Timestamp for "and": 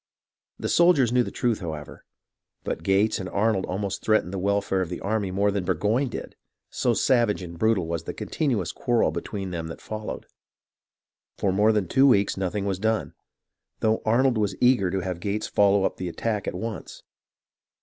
3.19-3.29, 7.43-7.59